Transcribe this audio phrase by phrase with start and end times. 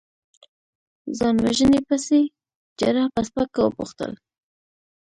[1.17, 2.19] ځان وژنې پسې؟
[2.79, 4.11] جراح په سپکه وپوښتل.